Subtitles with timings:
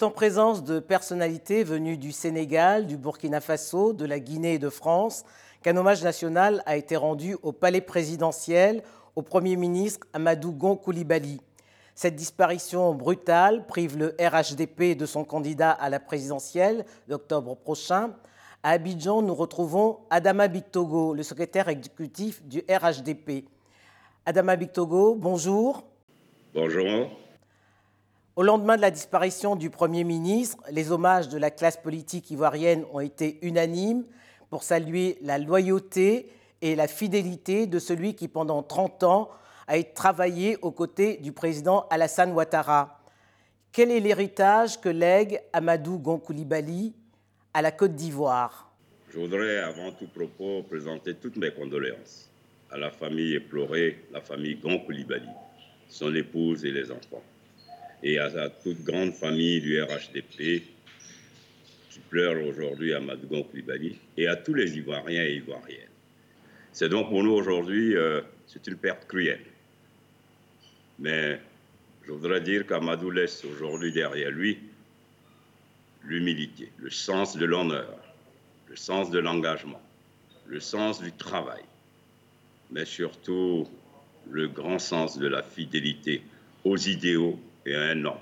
[0.00, 4.58] C'est en présence de personnalités venues du Sénégal, du Burkina Faso, de la Guinée et
[4.58, 5.26] de France
[5.62, 8.82] qu'un hommage national a été rendu au palais présidentiel
[9.14, 11.42] au Premier ministre Amadou Gon Koulibaly.
[11.94, 18.14] Cette disparition brutale prive le RHDP de son candidat à la présidentielle d'octobre prochain.
[18.62, 23.44] À Abidjan, nous retrouvons Adama Bictogo, le secrétaire exécutif du RHDP.
[24.24, 25.84] Adama Bictogo, bonjour.
[26.54, 27.10] Bonjour.
[28.36, 32.84] Au lendemain de la disparition du Premier ministre, les hommages de la classe politique ivoirienne
[32.92, 34.04] ont été unanimes
[34.50, 36.30] pour saluer la loyauté
[36.62, 39.30] et la fidélité de celui qui, pendant 30 ans,
[39.66, 43.00] a travaillé aux côtés du président Alassane Ouattara.
[43.72, 46.94] Quel est l'héritage que lègue Amadou Gonkoulibaly
[47.52, 48.70] à la Côte d'Ivoire?
[49.12, 52.30] Je voudrais, avant tout propos, présenter toutes mes condoléances
[52.70, 55.28] à la famille éplorée, la famille Gonkoulibaly,
[55.88, 57.22] son épouse et les enfants,
[58.02, 60.62] et à toute grande famille du RHDP
[61.90, 65.88] qui pleure aujourd'hui Amadou Gonkoulibaly, et à tous les Ivoiriens et Ivoiriennes.
[66.72, 69.44] C'est donc pour nous aujourd'hui, euh, c'est une perte cruelle.
[71.00, 71.40] Mais
[72.06, 74.58] je voudrais dire qu'Amadou laisse aujourd'hui derrière lui
[76.04, 77.98] l'humilité, le sens de l'honneur,
[78.68, 79.82] le sens de l'engagement,
[80.46, 81.62] le sens du travail,
[82.70, 83.68] mais surtout
[84.30, 86.22] le grand sens de la fidélité
[86.64, 88.18] aux idéaux et un homme,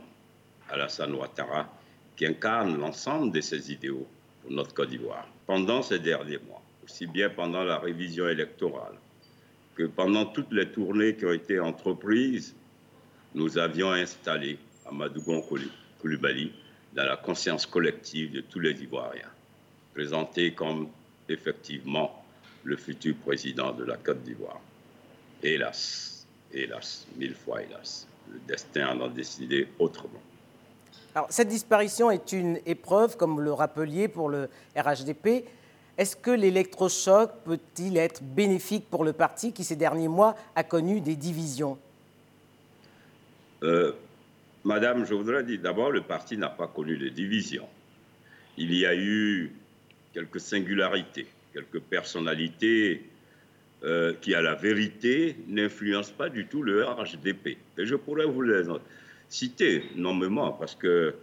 [0.68, 1.68] Alassane Ouattara,
[2.16, 4.06] qui incarne l'ensemble de ces idéaux
[4.42, 5.26] pour notre Côte d'Ivoire.
[5.46, 8.94] Pendant ces derniers mois, aussi bien pendant la révision électorale
[9.76, 12.54] que pendant toutes les tournées qui ont été entreprises,
[13.34, 15.44] nous avions installé Amadou Gon
[16.00, 16.52] Koulibaly
[16.94, 19.30] dans la conscience collective de tous les Ivoiriens,
[19.94, 20.88] présenté comme
[21.28, 22.24] effectivement
[22.64, 24.60] le futur président de la Côte d'Ivoire.
[25.44, 30.20] Hélas, hélas, mille fois hélas, le destin en a décidé autrement.
[31.14, 35.44] Alors, cette disparition est une épreuve, comme vous le rappeliez, pour le RHDP.
[35.96, 41.00] Est-ce que l'électrochoc peut-il être bénéfique pour le parti qui, ces derniers mois, a connu
[41.00, 41.76] des divisions?
[43.64, 43.92] Euh,
[44.64, 47.68] Madame, je voudrais dire d'abord, le parti n'a pas connu de divisions.
[48.56, 49.52] Il y a eu
[50.12, 53.02] quelques singularités, quelques personnalités
[53.84, 57.58] euh, qui, à la vérité, n'influencent pas du tout le RHDP.
[57.78, 58.62] Et je pourrais vous les
[59.28, 61.14] citer nommément parce que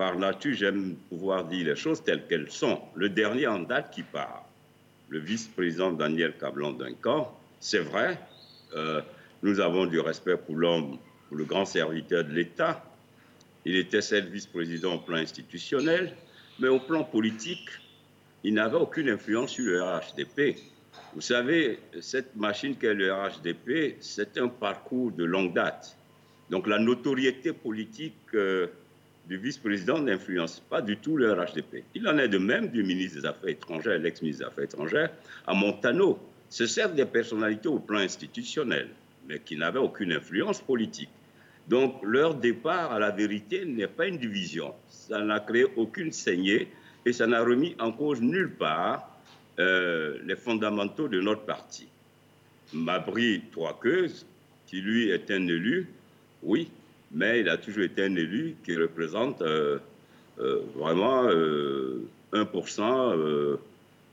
[0.00, 2.80] par nature, j'aime pouvoir dire les choses telles qu'elles sont.
[2.94, 4.48] Le dernier en date qui part,
[5.10, 8.18] le vice-président Daniel Cablan Duncan, c'est vrai,
[8.74, 9.02] euh,
[9.42, 10.96] nous avons du respect pour l'homme,
[11.28, 12.82] pour le grand serviteur de l'État.
[13.66, 16.16] Il était seul vice-président au plan institutionnel,
[16.58, 17.68] mais au plan politique,
[18.42, 20.56] il n'avait aucune influence sur le RHDP.
[21.12, 25.96] Vous savez, cette machine qu'est le RHDP, c'est un parcours de longue date.
[26.50, 28.68] Donc la notoriété politique euh,
[29.26, 31.82] du vice-président n'influence pas du tout le RHDP.
[31.96, 35.10] Il en est de même du ministre des Affaires étrangères, l'ex-ministre des Affaires étrangères,
[35.48, 36.16] à Montano.
[36.48, 38.90] Ce servent des personnalités au plan institutionnel,
[39.28, 41.10] mais qui n'avaient aucune influence politique.
[41.66, 44.74] Donc leur départ, à la vérité, n'est pas une division.
[44.88, 46.68] Ça n'a créé aucune saignée
[47.04, 49.10] et ça n'a remis en cause nulle part
[49.60, 51.86] euh, les fondamentaux de notre parti.
[52.72, 54.26] Mabri Troaqueuse,
[54.66, 55.88] qui lui est un élu,
[56.42, 56.70] oui,
[57.12, 59.78] mais il a toujours été un élu qui représente euh,
[60.38, 61.28] euh, vraiment
[62.32, 63.58] 1% euh,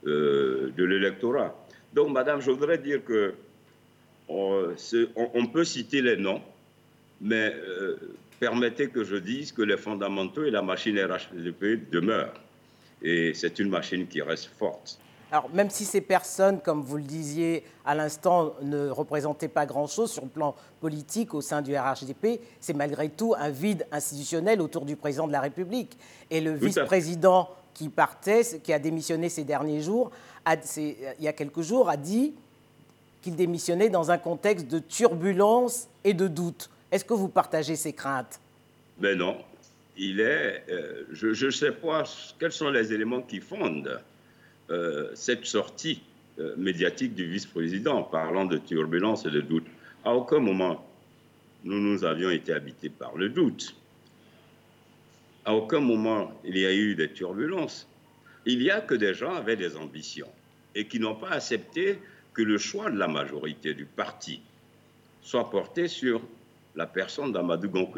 [0.04, 1.54] de l'électorat.
[1.94, 3.34] Donc, madame, je voudrais dire que
[4.28, 6.42] on, peut citer les noms,
[7.20, 7.54] mais
[8.38, 12.34] permettez que je dise que les fondamentaux et la machine RHDP demeurent.
[13.00, 15.00] Et c'est une machine qui reste forte.
[15.30, 20.10] Alors, même si ces personnes, comme vous le disiez à l'instant, ne représentaient pas grand-chose
[20.10, 24.86] sur le plan politique au sein du RHDP, c'est malgré tout un vide institutionnel autour
[24.86, 25.98] du président de la République.
[26.30, 30.10] Et le vice-président qui partait, qui a démissionné ces derniers jours,
[30.76, 32.32] il y a quelques jours, a dit
[33.20, 36.70] qu'il démissionnait dans un contexte de turbulence et de doute.
[36.90, 38.40] Est-ce que vous partagez ces craintes?
[38.98, 39.36] Ben non.
[40.00, 40.64] Il est.
[40.70, 42.04] Euh, je ne sais pas
[42.38, 44.00] quels sont les éléments qui fondent
[45.14, 46.02] cette sortie
[46.40, 49.66] euh, médiatique du vice-président parlant de turbulence et de doute.
[50.04, 50.88] À aucun moment,
[51.64, 53.74] nous nous avions été habités par le doute.
[55.44, 57.88] À aucun moment, il y a eu des turbulences.
[58.46, 60.28] Il y a que des gens avaient des ambitions
[60.76, 61.98] et qui n'ont pas accepté
[62.34, 64.40] que le choix de la majorité du parti
[65.20, 66.22] soit porté sur
[66.76, 67.92] la personne d'Amadou Gon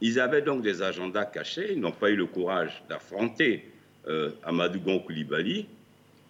[0.00, 3.70] Ils avaient donc des agendas cachés, ils n'ont pas eu le courage d'affronter
[4.08, 5.66] euh, Amadou Koulibaly,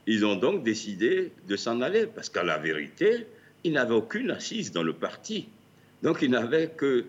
[0.06, 3.26] ils ont donc décidé de s'en aller parce qu'à la vérité,
[3.64, 5.48] ils n'avaient aucune assise dans le parti.
[6.02, 7.04] Donc ils n'avaient que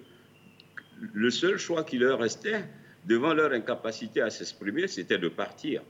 [1.14, 2.66] le seul choix qui leur restait,
[3.06, 5.82] devant leur incapacité à s'exprimer, c'était de partir.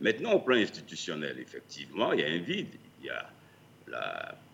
[0.00, 2.74] Maintenant, au plan institutionnel, effectivement, il y a un vide.
[3.00, 3.28] Il y a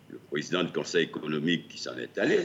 [0.09, 2.39] le président du Conseil économique qui s'en est allé,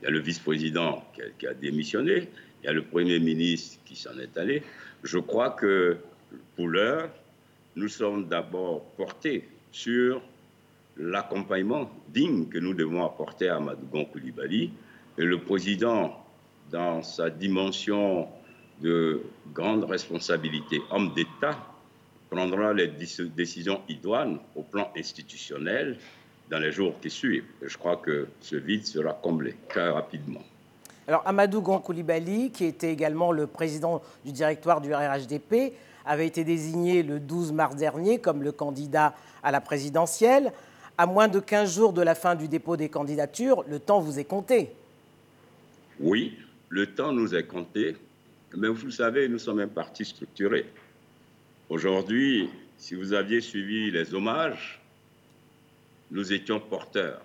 [0.00, 1.04] il y a le vice-président
[1.38, 2.28] qui, a démissionné,
[2.62, 4.62] il y a le Premier ministre qui s'en est allé.
[5.02, 5.96] Je crois que
[6.56, 7.10] pour l'heure,
[7.76, 10.22] nous sommes d'abord portés sur
[10.96, 14.70] l'accompagnement digne que nous devons apporter à Madougon Koulibaly.
[15.18, 16.24] Et le président,
[16.70, 18.28] dans sa dimension
[18.80, 19.22] de
[19.52, 21.56] grande responsabilité, homme d'État,
[22.30, 25.98] prendra les décisions idoines au plan institutionnel
[26.50, 27.46] dans les jours qui suivent.
[27.62, 30.42] Et je crois que ce vide sera comblé très rapidement.
[31.08, 35.72] Alors Amadou Gon Koulibaly, qui était également le président du directoire du RHDP,
[36.06, 40.52] avait été désigné le 12 mars dernier comme le candidat à la présidentielle.
[40.98, 44.18] À moins de 15 jours de la fin du dépôt des candidatures, le temps vous
[44.18, 44.70] est compté.
[46.00, 46.38] Oui,
[46.68, 47.96] le temps nous est compté,
[48.56, 50.66] mais vous le savez, nous sommes un parti structuré.
[51.68, 52.48] Aujourd'hui,
[52.78, 54.80] si vous aviez suivi les hommages,
[56.10, 57.22] nous étions porteurs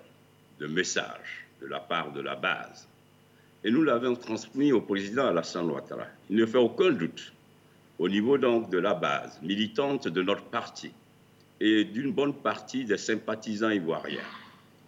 [0.58, 2.88] de messages de la part de la base.
[3.64, 6.06] Et nous l'avons transmis au président Alassane Ouattara.
[6.28, 7.32] Il ne fait aucun doute
[8.02, 10.90] au niveau donc de la base militante de notre parti
[11.60, 14.26] et d'une bonne partie des sympathisants ivoiriens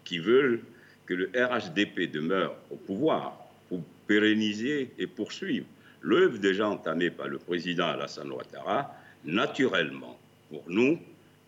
[0.04, 0.60] qui veulent
[1.06, 3.38] que le RHDP demeure au pouvoir
[3.68, 5.64] pour pérenniser et poursuivre
[6.02, 8.92] l'œuvre déjà entamée par le président Alassane Ouattara,
[9.24, 10.18] naturellement,
[10.50, 10.98] pour nous,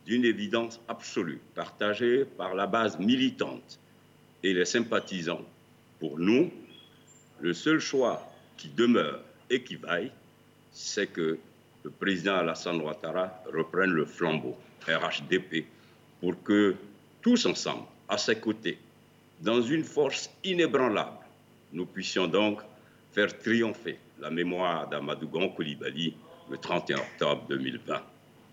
[0.07, 3.81] d'une évidence absolue, partagée par la base militante
[4.45, 5.45] et les sympathisants.
[5.99, 6.49] Pour nous,
[7.41, 8.23] le seul choix
[8.57, 9.21] qui demeure
[9.51, 10.13] et qui vaille,
[10.71, 11.39] c'est que
[11.87, 14.57] le président Alassane Ouattara reprenne le flambeau
[14.89, 15.67] RHDP
[16.21, 16.75] pour que
[17.23, 18.77] tous ensemble, à ses côtés,
[19.41, 21.25] dans une force inébranlable,
[21.73, 22.59] nous puissions donc
[23.13, 26.17] faire triompher la mémoire d'Amadou Gon Koulibaly
[26.51, 28.03] le 31 octobre 2020.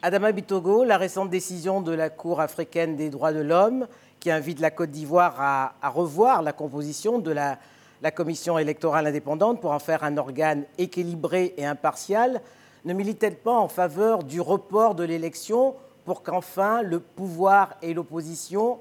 [0.03, 3.87] Adama Bitogo, la récente décision de la Cour africaine des droits de l'homme
[4.19, 7.57] qui invite la Côte d'Ivoire à, revoir la composition de la,
[8.03, 12.39] la commission électorale indépendante pour en faire un organe équilibré et impartial,
[12.85, 15.75] ne milite-t-elle pas en faveur du report de l'élection
[16.05, 18.79] pour qu'enfin le pouvoir et l'opposition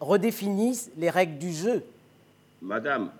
[0.00, 1.82] redéfinissent les règles du jeu?
[2.60, 3.10] Madame,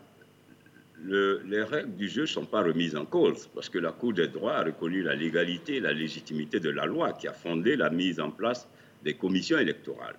[1.05, 4.29] les règles du jeu ne sont pas remises en cause parce que la Cour des
[4.29, 7.89] droits a reconnu la légalité et la légitimité de la loi qui a fondé la
[7.89, 8.67] mise en place
[9.05, 10.17] des commissions électorales.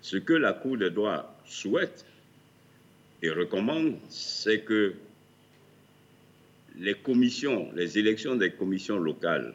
[0.00, 2.06] Ce que la Cour des droits souhaite
[3.20, 4.94] et recommande, c'est que
[6.78, 9.54] les commissions, les élections des commissions locales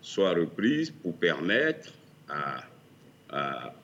[0.00, 1.92] soient reprises pour permettre
[2.28, 2.64] à,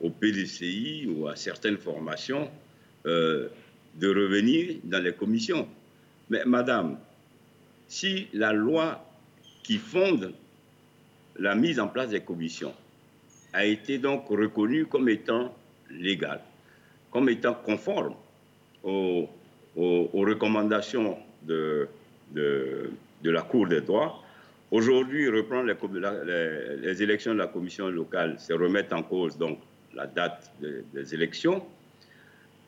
[0.01, 2.49] au PDCI ou à certaines formations
[3.05, 3.47] euh,
[3.95, 5.67] de revenir dans les commissions.
[6.29, 6.97] Mais madame,
[7.87, 9.05] si la loi
[9.63, 10.33] qui fonde
[11.37, 12.73] la mise en place des commissions
[13.53, 15.55] a été donc reconnue comme étant
[15.91, 16.41] légale,
[17.11, 18.15] comme étant conforme
[18.83, 19.29] aux,
[19.75, 21.87] recommandations de,
[22.31, 22.89] de,
[23.23, 24.21] la Cour des droits,
[24.71, 29.59] aujourd'hui reprendre les, élections de la commission locale, c'est remettre en cause donc
[29.93, 31.65] la date des élections,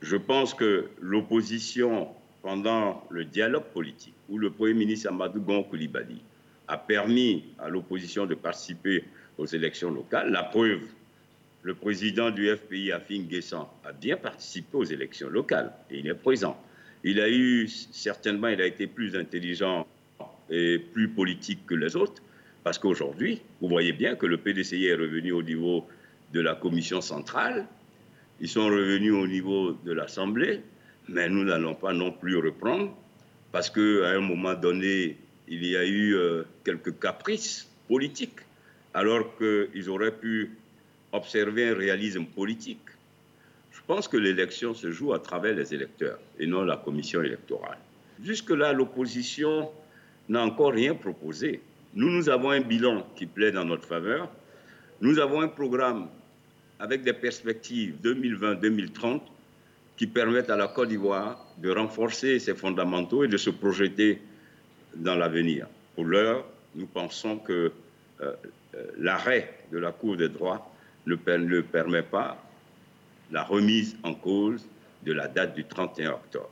[0.01, 2.07] je pense que l'opposition,
[2.41, 6.21] pendant le dialogue politique, où le Premier ministre Amadou Gon Koulibaly
[6.67, 9.03] a permis à l'opposition de participer
[9.37, 10.81] aux élections locales, la preuve,
[11.63, 16.13] le président du FPI, Afin Guessan, a bien participé aux élections locales et il est
[16.13, 16.57] présent.
[17.03, 19.87] Il a eu, certainement, il a été plus intelligent
[20.49, 22.21] et plus politique que les autres,
[22.63, 25.87] parce qu'aujourd'hui, vous voyez bien que le PDCI est revenu au niveau
[26.33, 27.65] de la commission centrale,
[28.39, 30.61] ils sont revenus au niveau de l'Assemblée,
[31.09, 32.95] mais nous n'allons pas non plus reprendre
[33.51, 38.39] parce qu'à un moment donné, il y a eu euh, quelques caprices politiques,
[38.93, 40.51] alors qu'ils auraient pu
[41.11, 42.87] observer un réalisme politique.
[43.87, 47.77] Pense que l'élection se joue à travers les électeurs et non la commission électorale.
[48.21, 49.69] Jusque-là, l'opposition
[50.27, 51.61] n'a encore rien proposé.
[51.93, 54.29] Nous, nous avons un bilan qui plaît dans notre faveur.
[54.99, 56.09] Nous avons un programme
[56.79, 59.21] avec des perspectives 2020-2030
[59.95, 64.21] qui permettent à la Côte d'Ivoire de renforcer ses fondamentaux et de se projeter
[64.95, 65.65] dans l'avenir.
[65.95, 67.71] Pour l'heure, nous pensons que
[68.21, 68.33] euh,
[68.75, 70.69] euh, l'arrêt de la Cour des droits
[71.05, 72.37] ne, ne permet pas
[73.31, 74.65] la remise en cause
[75.03, 76.49] de la date du 31 octobre.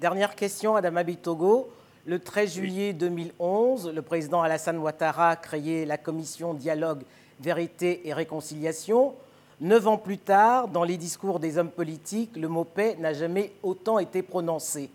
[0.00, 1.70] Dernière question, Adama Bitogo.
[2.06, 7.02] Le 13 juillet 2011, le président Alassane Ouattara a créé la commission Dialogue,
[7.40, 9.14] Vérité et Réconciliation.
[9.60, 13.52] Neuf ans plus tard, dans les discours des hommes politiques, le mot paix n'a jamais
[13.62, 14.88] autant été prononcé.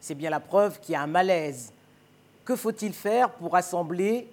[0.00, 1.72] C'est bien la preuve qu'il y a un malaise.
[2.46, 4.26] Que faut-il faire pour rassembler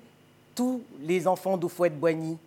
[0.55, 2.37] tous les enfants d'Oufouette-Boigny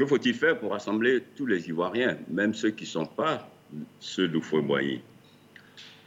[0.00, 3.46] Que faut-il faire pour rassembler tous les Ivoiriens, même ceux qui ne sont pas
[3.98, 5.02] ceux d'Oufouette-Boigny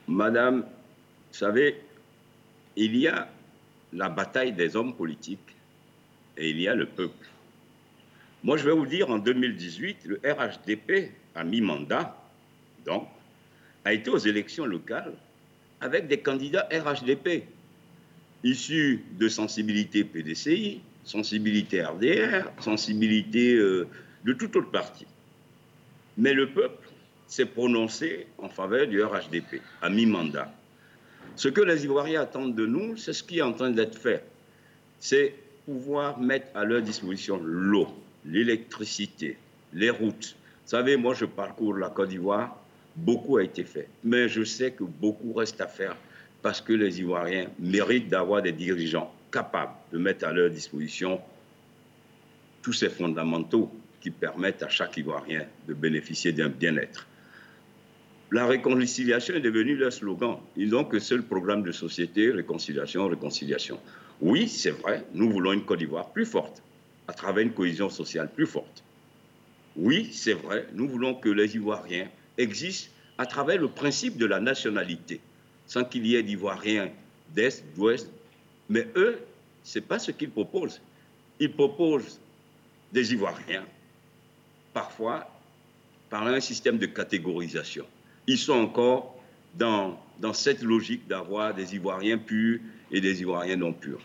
[0.08, 1.80] Madame, vous savez,
[2.76, 3.30] il y a
[3.94, 5.56] la bataille des hommes politiques
[6.38, 7.28] et il y a le peuple.
[8.44, 12.18] Moi, je vais vous dire, en 2018, le RHDP, à mi-mandat,
[12.88, 13.08] donc,
[13.86, 15.14] a été aux élections locales
[15.82, 17.44] avec des candidats RHDP,
[18.44, 23.88] issus de sensibilité PDCI, sensibilité RDR, sensibilité euh,
[24.24, 25.08] de toute autre partie.
[26.18, 26.88] Mais le peuple
[27.28, 30.54] s'est prononcé en faveur du RHDP, à mi-mandat.
[31.36, 34.24] Ce que les Ivoiriens attendent de nous, c'est ce qui est en train d'être fait.
[35.00, 35.34] C'est
[35.66, 37.88] pouvoir mettre à leur disposition l'eau,
[38.26, 39.38] l'électricité,
[39.74, 40.36] les routes.
[40.66, 42.56] Vous savez, moi, je parcours la Côte d'Ivoire,
[42.96, 43.88] beaucoup a été fait.
[44.04, 45.98] Mais je sais que beaucoup reste à faire
[46.42, 51.20] parce que les Ivoiriens méritent d'avoir des dirigeants capables de mettre à leur disposition
[52.62, 57.08] tous ces fondamentaux qui permettent à chaque Ivoirien de bénéficier d'un bien-être.
[58.32, 60.38] La réconciliation est devenue leur slogan.
[60.56, 63.80] Ils n'ont que seul programme de société, réconciliation, réconciliation.
[64.22, 66.62] Oui, c'est vrai, nous voulons une Côte d'Ivoire plus forte,
[67.08, 68.84] à travers une cohésion sociale plus forte.
[69.76, 74.40] Oui, c'est vrai, nous voulons que les Ivoiriens existent à travers le principe de la
[74.40, 75.20] nationalité,
[75.68, 76.90] sans qu'il y ait d'Ivoiriens
[77.34, 78.10] d'Est, d'Ouest.
[78.70, 79.20] Mais eux,
[79.64, 80.82] ce n'est pas ce qu'ils proposent.
[81.40, 82.20] Ils proposent
[82.92, 83.66] des Ivoiriens,
[84.74, 85.28] parfois
[86.10, 87.86] par un système de catégorisation.
[88.28, 89.16] Ils sont encore
[89.56, 92.60] dans, dans cette logique d'avoir des Ivoiriens purs
[92.92, 94.02] et des Ivoiriens non purs.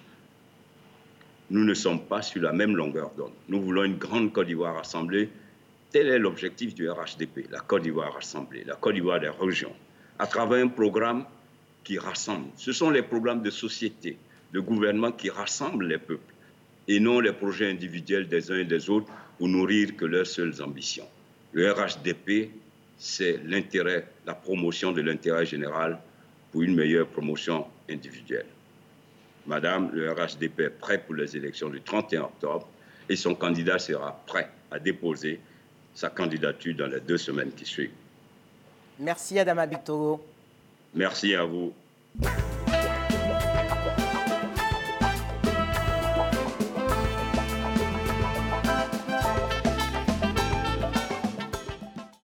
[1.50, 3.32] Nous ne sommes pas sur la même longueur d'onde.
[3.48, 5.30] Nous voulons une grande Côte d'Ivoire rassemblée.
[5.90, 9.72] Tel est l'objectif du RHDP, la Côte d'Ivoire rassemblée, la Côte d'Ivoire des régions,
[10.18, 11.24] à travers un programme
[11.84, 12.48] qui rassemble.
[12.56, 14.18] Ce sont les programmes de société,
[14.52, 16.35] de gouvernement qui rassemblent les peuples
[16.87, 20.62] et non les projets individuels des uns et des autres pour nourrir que leurs seules
[20.62, 21.07] ambitions.
[21.52, 22.50] Le RHDP,
[22.99, 25.99] c'est l'intérêt, la promotion de l'intérêt général
[26.50, 28.47] pour une meilleure promotion individuelle.
[29.47, 32.69] Madame, le RHDP est prêt pour les élections du 31 octobre
[33.09, 35.40] et son candidat sera prêt à déposer
[35.95, 37.90] sa candidature dans les deux semaines qui suivent.
[38.99, 40.25] Merci Adama Bitogo.
[40.95, 41.73] Merci à vous.